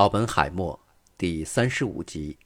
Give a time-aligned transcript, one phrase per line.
[0.00, 0.80] 奥本海默
[1.18, 2.38] 第三十五集。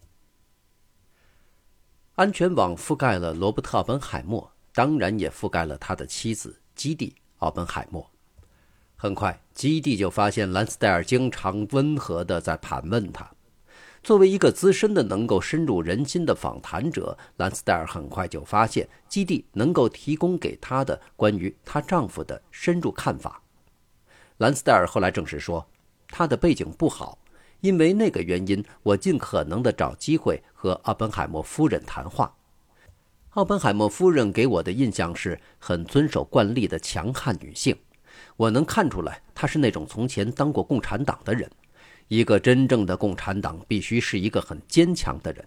[2.17, 8.11] 安全网覆盖了罗伯特·奥本海默，当然也覆盖了他的妻子基蒂·奥本海默。
[8.97, 13.31] 很快，基蒂就发现兰斯戴尔经常温和的在盘问他。
[14.03, 23.41] 作为一个资深的、能够深入人心的访谈者，兰斯戴尔很快就发现基蒂能够提供给他的关于她丈夫的深入看法。
[24.39, 25.65] 兰斯戴尔后来证实说，
[26.09, 27.17] 他的背景不好。
[27.65, 32.37] 因为那个原因，我尽可能的找机会和奥本海默夫人谈话。
[33.31, 37.75] 奥本海默夫人给我的印象是很遵守惯例的强悍女性，
[38.37, 41.51] 我能看出来她是那种从前当过共产党的人。
[42.09, 45.43] 一个真正的共产党必须是一个很坚强的人。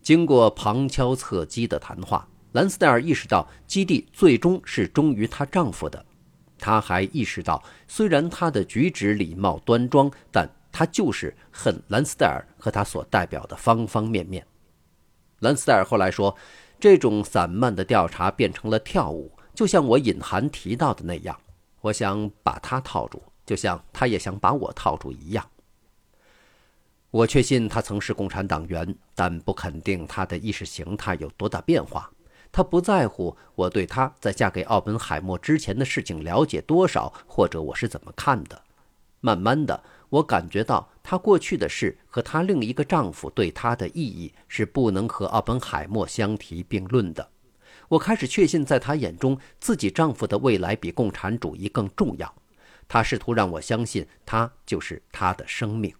[0.00, 6.02] 经过旁敲侧击的谈话，兰斯戴尔意识到基地最终是忠于她丈夫的。
[6.58, 10.50] 她还意识到，虽然她的举止礼貌端庄，但。
[10.76, 14.44] 他就是恨兰斯戴尔和他所代表的方方面面。
[15.38, 16.36] 兰斯戴尔后来说，
[16.80, 21.38] 这种散漫的调查变成了跳舞，就像我隐含提到的那样。
[21.80, 25.48] 我想把他套住，就像他也想把我套住一样。
[27.12, 32.10] 我确信他曾是共产党员，但不肯定他的意识形态有多大变化。
[32.50, 38.60] 他不在乎我对他在嫁给奥本海默之前的事情了解多少，或者我是怎么看的。
[39.20, 39.80] 慢慢的。
[40.08, 47.30] 我感觉到她过去的事和她另一个丈夫对她的意义是不能和奥本海默相提并论的。
[47.88, 52.34] 我开始确信，在她眼中，自己丈夫的未来比共产主义更重要。
[52.86, 55.94] 她试图让我相信，他就是她的生命。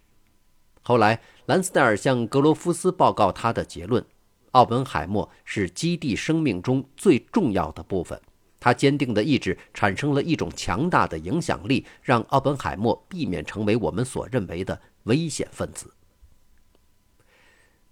[0.83, 4.05] 后来，兰斯戴尔向格罗夫斯报告他的结论：
[4.51, 8.21] 奥本海默是基地生命中最重要的部分。
[8.65, 15.93] 他坚定的意志产生了一种强大的影响力，让奥本海默避免成为我们所认为的危险分子。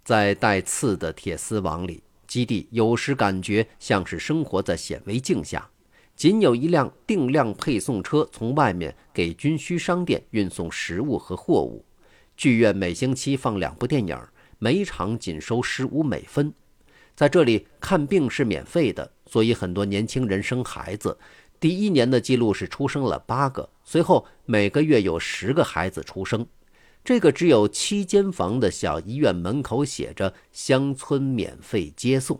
[0.03, 5.69] 在带刺的铁丝网里，基地有时感觉像是生活在显微镜下。
[6.15, 11.85] 仅有一辆定量配送车从外面给军需商店运送食物和货物。
[12.35, 14.19] 剧院每星期放两部电影，
[14.57, 16.51] 每场仅收十五美分。
[17.15, 19.11] 在这里看病是免费的。
[19.25, 21.17] 所以很多年轻人生孩子，
[21.59, 26.45] 第一年的记录是出生了八个，随后每个月有十个孩子出生。
[27.03, 32.39] 这个只有七间房的小医院门口写着“乡村免费接送”。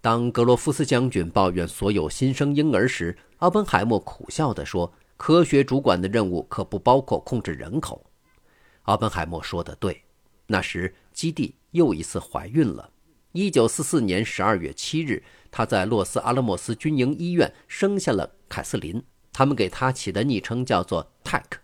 [0.00, 8.04] 当格罗夫斯将军抱怨所有新生婴儿时，奥本海默苦笑地说：“科学主管的任务可不包括控制人口。”
[8.82, 10.02] 奥本海默说的对。
[10.46, 12.90] 那时基地又一次怀孕了。
[13.36, 19.02] 一九四四年十二月七日，他在洛斯阿拉莫斯军营医院生下了凯瑟琳。
[19.32, 21.58] 他们给他起的昵称叫做泰克。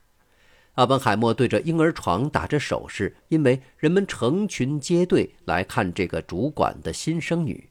[0.73, 7.71] 阿本海默对着婴儿床打着手势，因为人们成群结队来看这个主管的新生女。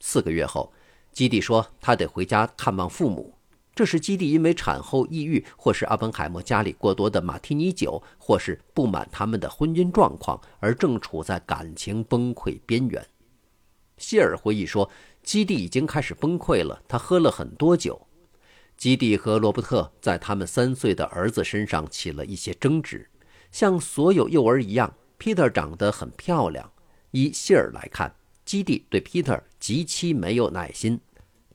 [0.00, 0.72] 四个月后，
[1.12, 3.35] 基地说他得回家看望父母。
[3.76, 13.06] 这是基地因为产后抑郁，或是阿本海默家里过多的马提尼酒，或是不满他们的婚姻状况，而正处在感情崩溃边缘。
[13.98, 14.90] 谢尔回忆说，
[15.22, 18.00] 基地已经开始崩溃了，他喝了很多酒。
[18.78, 23.06] 基地和罗伯特在他们三岁的儿子身上起了一些争执，
[23.52, 26.72] 像所有幼儿一样，Peter 长得很漂亮。
[27.10, 28.14] 以谢尔来看，
[28.46, 30.98] 基地对 Peter 极其没有耐心。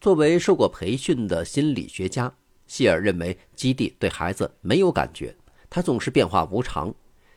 [0.02, 2.34] 作为受过培训的心理学家，
[2.66, 5.36] 希尔认为基地对孩子没有感觉，
[5.70, 6.92] 他总是变化无常。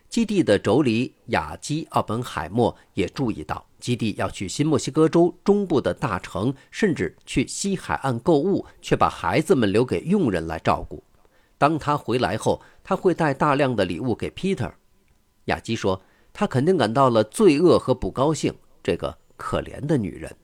[0.09, 11.05] 基地的妯娌雅基·奥本海默也注意到，基地要去新墨西哥州中部的大城，甚至去西海岸购物，却把孩子们留给佣人来照顾。
[11.59, 14.73] 当他回来后，他会带大量的礼物给 Peter。
[15.45, 16.01] 雅基说，
[16.33, 18.55] 他肯定感到了罪恶和不高兴。
[18.83, 20.35] 这个可怜的女人。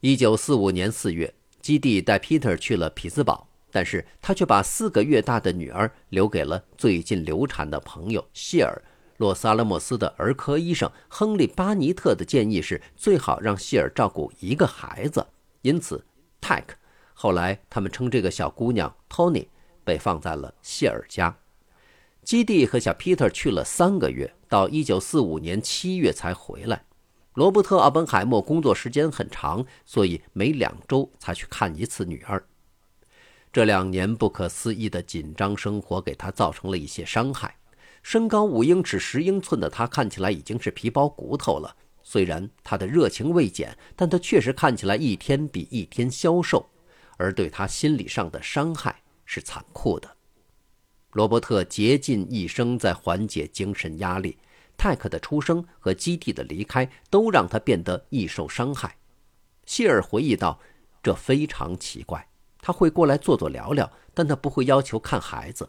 [0.00, 8.80] 一九四五年四月，基地带 Peter 去了匹兹堡，但是他却把四个月大的女儿留给了最近流产的朋友谢尔。
[9.16, 15.26] 洛萨拉莫斯的儿科医生亨利·巴尼特的建议是最好让谢尔照顾一个孩子，
[15.62, 16.06] 因此
[16.40, 16.76] 泰克
[17.12, 19.48] 后来他们称这个小姑娘 Tony
[19.82, 21.36] 被放在了谢尔家。
[22.22, 26.84] 基地和小 Peter 去了三个月，到一九四五年七月才回来。
[27.34, 32.44] 罗伯特·奥本海默工作时间很长，所以每两周才去看一次女儿。
[33.52, 37.56] 这两年不可思议的紧张生活给他造成了一些伤害。
[38.02, 41.76] 身高五英尺十英寸的他看起来已经是皮包骨头了。
[42.02, 46.68] 虽然他的热情未减，但他确实看起来一天比一天消瘦，
[47.18, 50.08] 而对他心理上的伤害是残酷的。
[51.12, 54.38] 罗伯特竭尽一生在缓解精神压力。
[54.78, 58.96] 泰克的出生和基地的离开都让他变得易受伤害。
[59.66, 60.60] 谢尔回忆道
[61.02, 62.28] ：“这非常奇怪。
[62.60, 65.68] 他会过来坐坐聊聊，但他不会要求看孩子。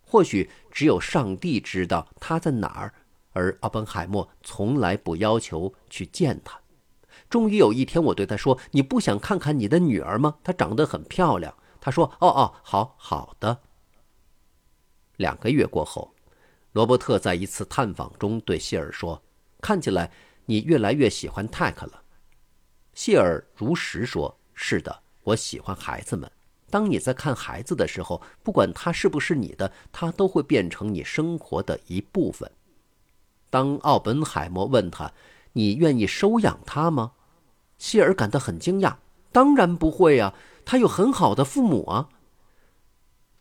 [0.00, 2.94] 或许只有上帝知道他在哪儿，
[3.32, 6.58] 而奥本海默从来不要求去见他。
[7.28, 10.38] 终于有一天，我对他说：‘你不想看看你的女儿吗？
[10.42, 13.60] 她长得很漂亮。’他说：‘哦哦，好好的。’
[15.16, 16.14] 两个月过后。”
[16.76, 19.22] 罗伯特在一次探访中对谢尔说
[19.62, 20.10] ：“看起来
[20.44, 22.02] 你越来越喜欢泰克了。”
[22.92, 26.30] 谢尔如实说：“是的，我喜欢孩子们。
[26.68, 32.50] 当你在看孩子的时候，不管他是不是你的，他都会变成你生活的一部分。”
[33.48, 35.10] 当奥本海默问他
[35.54, 37.12] ：“你愿意收养他吗？”
[37.78, 38.96] 谢尔感到很惊讶
[39.32, 40.34] ：“当然不会啊，
[40.66, 42.10] 他有很好的父母啊。”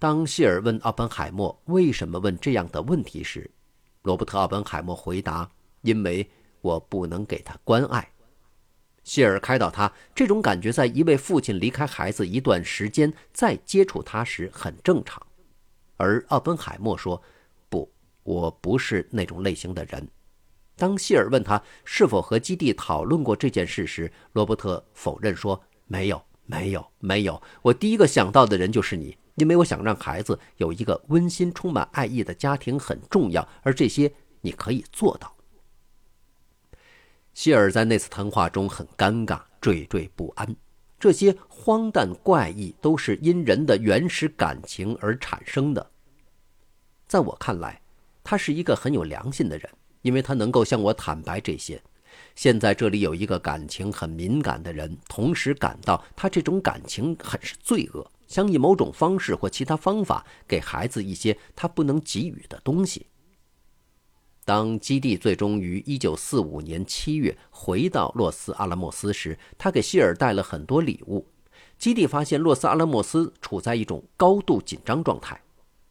[0.06, 3.50] 当谢尔问奥本海默为什么问这样的问题时，
[4.04, 5.50] 罗伯特·奥本海默回答
[5.82, 6.30] ：“因为
[6.62, 8.08] 我不能给他关爱。”
[9.04, 15.20] 谢尔开导他：“这种感觉在一位父亲离开孩子一段时间再接触他时很正常。”
[15.98, 17.20] 而奥本海默说
[17.68, 17.92] ：“不，
[18.22, 20.08] 我不是那种类型的人。”
[20.78, 25.60] 当谢尔问他是否和基地讨论过这件事时，罗伯特否认说
[25.90, 27.42] ：“没有，没有，没有。
[27.64, 34.12] 我第一个想到的人就是你。”因为我想让孩子有一个温馨、充满爱意的家庭很重要，而这些
[34.42, 35.36] 你可以做到。
[37.34, 40.56] 希尔在那次谈话中很尴尬、惴惴不安。
[40.98, 45.92] 这些荒诞怪异都是因人的原始感情而产生的。
[47.06, 47.82] 在我看来，
[48.24, 49.70] 他是一个很有良心的人，
[50.02, 51.80] 因为他能够向我坦白这些。
[52.36, 58.10] 现在这里有一个感情很敏感的人，同时感到他这种感情很是罪恶。
[58.28, 63.08] 想以某种方式或其他方法给孩子一些他不能给予的东西。
[64.44, 71.26] 当基地最终于1945年7月回到洛斯阿拉莫斯时，他给希尔带了很多礼物。
[71.78, 75.42] 基地发现洛斯阿拉莫斯处在一种高度紧张状态，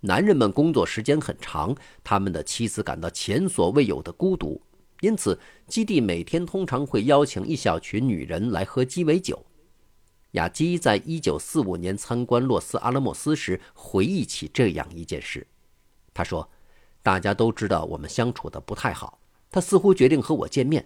[0.01, 4.63] 男人们工作时间很长，他们的妻子感到前所未有的孤独，
[5.01, 9.45] 因此基地每天通常会邀请一小群女人来喝鸡尾酒。
[10.35, 15.47] 雅基在一九四五年参观洛斯阿拉莫斯时回忆起这样一件事，
[16.13, 16.51] 他说
[17.05, 19.21] ：“大家都知道我们相处的不太好。
[19.49, 20.85] 他似乎决定和我见面。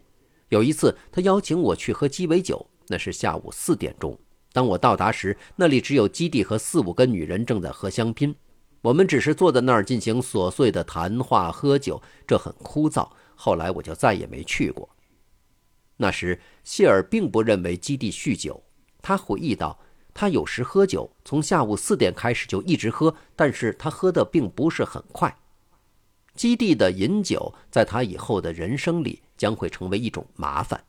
[0.51, 4.19] 有一次，他邀请我去喝鸡尾酒，那是下午四点钟。
[4.53, 8.35] 当我到达时，那里只有基地和四五个女人正在喝香槟。
[8.83, 13.09] 我们只是坐在那儿进行琐碎的谈话、喝酒，这很枯燥。
[13.35, 14.87] 后来我就再也没去过。
[15.97, 18.63] 那时，谢尔并不认为基地酗酒。”
[19.09, 19.79] 他回忆道
[20.13, 25.35] ：“他有时喝酒，从下午四点开始就一直喝，但是他喝的并不是很快。
[26.35, 30.85] 基地的饮酒在他以后的人生里将会成为一种麻烦。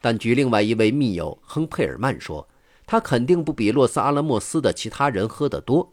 [0.00, 2.48] 但据另外一位密友亨佩尔曼说，
[2.86, 5.92] 他肯定不比洛斯阿拉莫斯的其他人喝得多。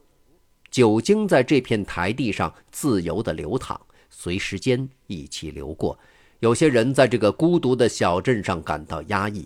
[0.71, 3.77] 酒精在这片台地上自由地流淌，
[4.09, 5.99] 随时间一起流过。
[6.39, 9.45] 有些人在这个孤独的小镇上感到压抑。”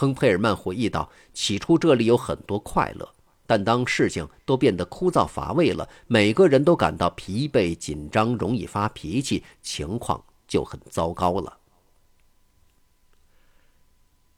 [0.00, 3.06] 亨佩尔曼回忆道：“起初这里有很多快乐，
[3.46, 11.58] 但当事情都变得枯燥乏味了，每个人都感到疲惫、紧张，容易发脾气，情况就很糟糕了。”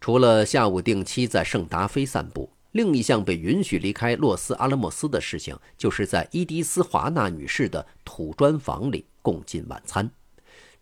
[0.03, 10.11] 除了下午定期在圣达菲散步，另一项被允许离开洛斯阿拉莫斯的事情，就是在伊迪丝·华纳女士的土砖房里共进晚餐。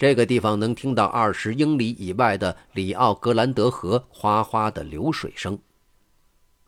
[0.00, 5.58] 这个地方能听到二十英里以外的里奥格兰德河哗哗的流水声。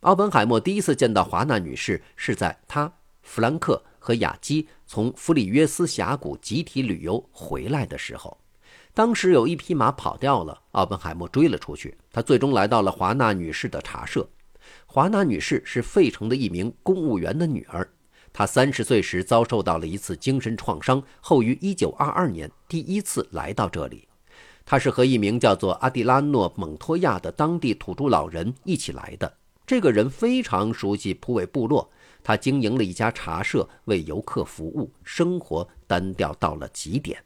[0.01, 8.37] 奥本海默第一次见到华纳女士是在他、弗兰克和雅基从弗里约斯峡谷集体旅游回来的时候。
[8.93, 11.97] 当时有一匹马跑掉了，奥本海默追了出去。
[12.12, 14.29] 他最终来到了华纳女士的茶社。
[14.85, 17.89] 华纳女士是费城的一名公务员的女儿。
[18.33, 24.09] 他三十岁时遭受到了一次精神创伤，后于一九二二年第一次来到这里。
[24.65, 29.33] 他是和一名叫做阿蒂拉诺·蒙托亚的当地土著老人一起来的。
[29.67, 31.91] 这个人非常熟悉普韦部落，
[32.23, 37.23] 他经营了一家茶社，为游客服务，生活单调到了极点。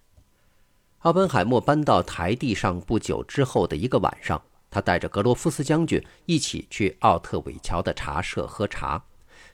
[1.00, 9.04] 奥本海默搬到台地上不久之后的一个晚上，他带着格罗夫斯将军一起去奥特韦桥的茶社喝茶。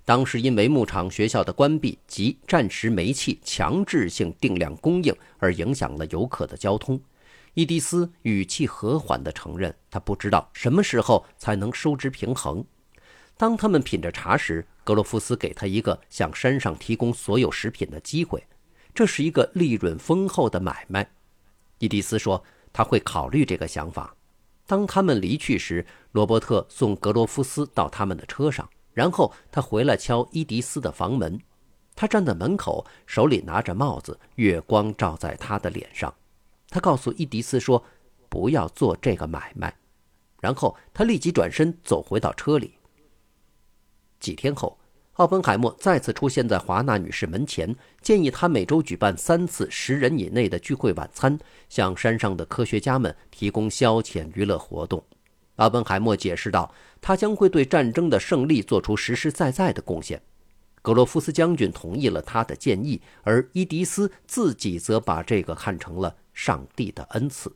[0.04, 7.00] 当时因为牧场学校的关闭及暂时煤气强制性定量供应而影响了游客的交通，
[7.54, 12.64] 伊迪丝语气和缓地承认，他不知道什么时候才能收支平衡。
[13.36, 18.42] 当他们品着茶时，格罗夫斯给他一个向山上提供所有食品的机会。
[18.94, 21.08] 这是一个利润丰厚的买卖。
[21.78, 24.14] 伊迪丝说他会考虑这个想法。
[24.66, 31.40] 当他们离去时，罗伯特送格罗夫斯到他们的车上，然后他回来敲伊迪丝的房门。
[31.94, 36.12] 他站在门口，手里拿着帽子，月光照在他的脸上。
[36.68, 37.82] 他告诉伊迪丝说
[38.28, 39.74] ：“不要做这个买卖。”
[40.40, 42.74] 然后他立即转身走回到车里。
[44.20, 44.78] 几天后。
[45.16, 55.04] 奥本海默再次出现在华纳女士门前，建议她每周举办三次十人以内的聚会晚餐，向山上的科学家们提供消遣娱乐活动。
[55.62, 60.20] 奥本海默解释道：“他将会对战争的胜利做出实实在在的贡献。”
[60.82, 67.54] 格罗夫斯将军同意了他的建议，而伊迪斯自己则把这个看成了上帝的恩赐。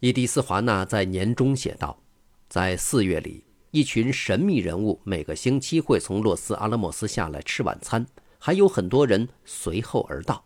[0.00, 2.02] 伊迪斯·华纳在年中写道
[2.50, 8.04] ：“在四月里。”一群神秘人物每个星期会从洛斯阿拉莫斯下来吃晚餐，
[8.36, 10.42] 还有很多人随后而到。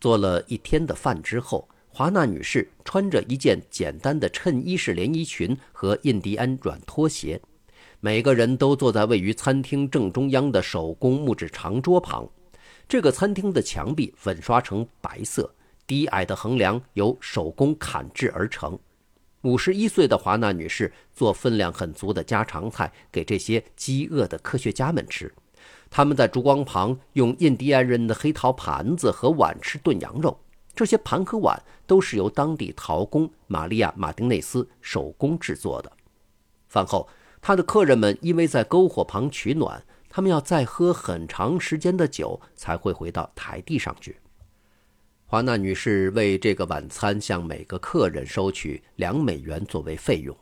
[0.00, 7.38] 做了一天的饭之后，华纳女士穿着一件简单的衬衣式连衣裙和印第安软拖鞋，
[8.00, 12.26] 每个人都坐在位于餐厅正中央的手工木质长桌旁。
[12.88, 15.54] 这个餐厅的墙壁粉刷成白色，
[15.86, 18.78] 低矮的横梁由手工砍制而成。
[19.42, 25.30] 五十一岁的华纳女士做分量很足的家常菜给这些饥饿的科学家们吃。
[25.90, 30.38] 他们在烛光旁用印第安人的黑陶盘子和碗吃炖羊肉。
[30.74, 35.92] 这些盘和碗都是由当地陶工玛利亚·马丁内斯手工制作的。
[36.68, 37.08] 饭后，
[37.40, 44.16] 他的客人们因为在篝火旁取暖，他们要再喝很长时间的酒才会回到台地上去。
[45.26, 50.36] 华纳女士为这个晚餐向每个客人收取两美元作为费用。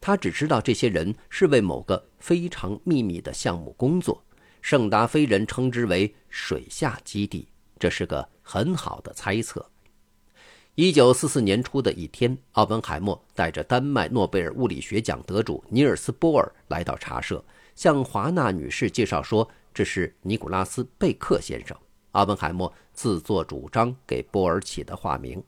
[0.00, 4.22] 她只知道这些人是为某个非常秘密的项目工作。
[4.60, 9.66] 圣达菲人称之为“水下基地”，这是个很好的猜测。
[10.76, 21.76] 一九四四年初的一天，奥本海默带着丹麦诺贝尔物理学奖得主尼尔斯·波尔来到茶社，向华纳女士介绍说：“这是尼古拉斯·贝克先生。”
[22.12, 25.42] 奥本海默自作主张给波尔起的化名，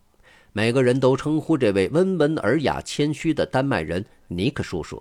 [0.53, 5.01] 每个人都称呼这位温文尔雅、谦虚的丹麦人尼克叔叔。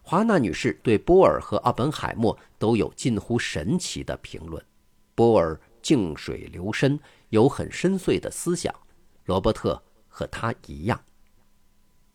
[0.00, 4.64] 华纳女士对波尔和奥本海默都有近乎神奇的评论。
[5.14, 8.74] 波尔静水流深，有很深邃的思想。
[9.26, 11.00] 罗伯特和他一样。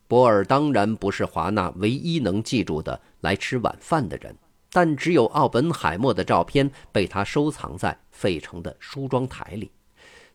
[0.10, 4.36] 波尔当然不是华纳唯一能记住的来吃晚饭的人。
[4.74, 9.72] 但只有奥本海默的照片被他收藏在费城的梳妆台里。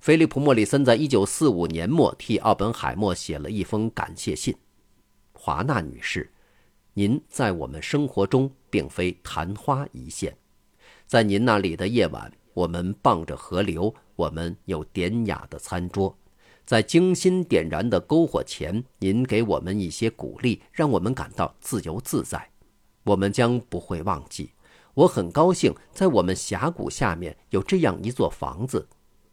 [0.01, 4.55] 菲利普·莫里森在一九四五年末替奥本海默写了一封感谢信
[5.33, 6.31] ：“华纳女士，
[6.95, 10.37] 您在我们生活中并非昙花一现。
[11.07, 16.17] 在您那里的夜晚，我们傍着河流，我们有典雅的餐桌，
[16.65, 22.51] 在精心点燃的篝火前，您给我们一些鼓励，让我们感到自由自在。”
[23.05, 24.53] 我们将不会忘记。
[24.95, 28.89] 我很高兴，在我们峡谷下面有这样一座房子，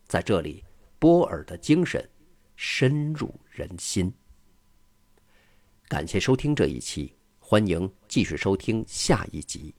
[0.05, 0.61] 在这里，
[0.99, 2.09] 波尔的精神
[2.57, 4.13] 深入人心。
[5.87, 9.73] 感谢收听这一期，欢迎继续收听下一集。